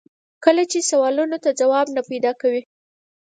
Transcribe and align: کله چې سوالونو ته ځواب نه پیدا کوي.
کله 0.45 0.63
چې 0.71 0.79
سوالونو 0.91 1.37
ته 1.43 1.49
ځواب 1.59 1.87
نه 1.95 2.01
پیدا 2.09 2.31
کوي. 2.41 2.61